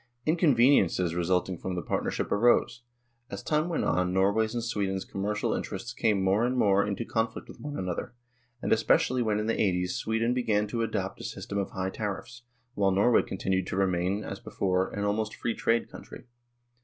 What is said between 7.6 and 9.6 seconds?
another, and especially when in the